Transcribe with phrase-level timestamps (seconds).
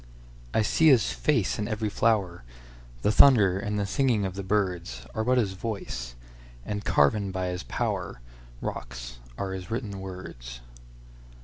[0.51, 2.41] I see his face in every flower;
[3.03, 9.17] The thunder and the singing of the birdsAre but his voice—and carven by his powerRocks
[9.37, 10.61] are his written words.